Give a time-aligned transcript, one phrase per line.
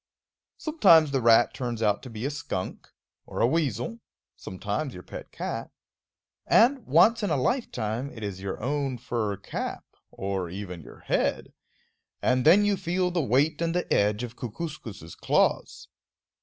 [0.57, 2.87] Sometimes the rat turns out to be a skunk,
[3.27, 3.99] or a weasel;
[4.35, 5.69] sometimes your pet cat;
[6.47, 11.53] and, once in a lifetime, it is your own fur cap, or even your head;
[12.19, 15.87] and then you feel the weight and the edge of Kookooskoos' claws.